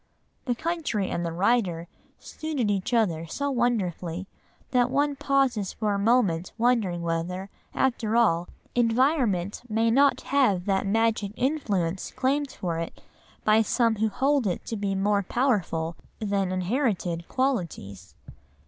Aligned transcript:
The 0.45 0.55
country 0.55 1.11
and 1.11 1.23
the 1.23 1.31
writer 1.31 1.87
suited 2.17 2.71
each 2.71 2.91
other 2.91 3.27
so 3.27 3.51
wonderfully, 3.51 4.25
that 4.71 4.89
one 4.89 5.15
pauses 5.15 5.73
for 5.73 5.93
a 5.93 5.99
moment 5.99 6.53
wondering 6.57 7.03
whether, 7.03 7.51
after 7.75 8.15
all, 8.15 8.49
environment 8.73 9.61
may 9.69 9.91
not 9.91 10.21
have 10.21 10.65
that 10.65 10.87
magic 10.87 11.33
influence 11.35 12.09
claimed 12.09 12.49
for 12.49 12.79
it 12.79 12.99
by 13.43 13.61
some 13.61 13.97
who 13.97 14.09
hold 14.09 14.47
it 14.47 14.65
to 14.65 14.75
be 14.75 14.95
more 14.95 15.21
powerful 15.21 15.95
than 16.17 16.51
inherited 16.51 17.27
qualities. 17.27 18.15